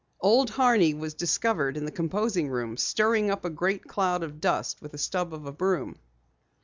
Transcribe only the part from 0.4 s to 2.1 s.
Horney was discovered in the